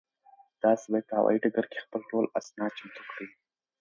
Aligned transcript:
تاسو 0.63 0.85
باید 0.91 1.05
په 1.09 1.13
هوایي 1.19 1.37
ډګر 1.43 1.65
کې 1.71 1.83
خپل 1.85 2.01
ټول 2.09 2.25
اسناد 2.39 2.71
چمتو 2.77 3.01
کړئ. 3.11 3.27